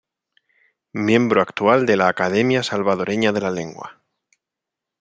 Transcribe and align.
Miembro 1.05 1.43
actual 1.43 1.85
de 1.85 1.95
la 1.95 2.07
Academia 2.07 2.63
Salvadoreña 2.63 3.33
de 3.33 3.41
la 3.41 3.51
Lengua. 3.51 4.01